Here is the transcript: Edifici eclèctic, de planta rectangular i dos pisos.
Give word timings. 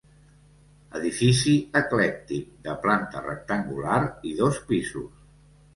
Edifici 0.99 1.53
eclèctic, 1.81 2.49
de 2.69 2.75
planta 2.87 3.25
rectangular 3.29 4.03
i 4.33 4.37
dos 4.43 4.61
pisos. 4.73 5.27